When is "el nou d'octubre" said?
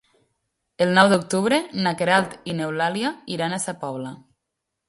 0.85-1.59